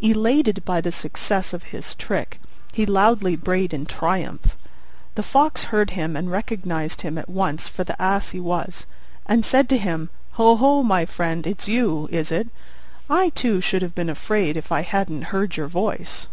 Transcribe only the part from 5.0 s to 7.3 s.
The Fox heard him, and recognised him at